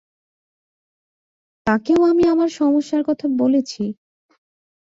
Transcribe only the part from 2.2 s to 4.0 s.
আমার সমস্যার কথা বলেছি।